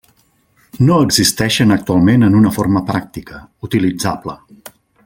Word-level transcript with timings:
No 0.87 0.95
existeixen 1.07 1.75
actualment 1.75 2.27
en 2.29 2.39
una 2.41 2.55
forma 2.59 2.85
pràctica, 2.91 3.43
utilitzable. 3.69 4.39